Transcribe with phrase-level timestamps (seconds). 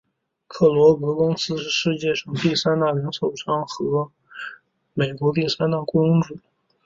[0.47, 2.07] 克罗格公司也是世界
[2.41, 4.09] 第三大零售商和
[4.95, 6.39] 美国第三大雇佣主。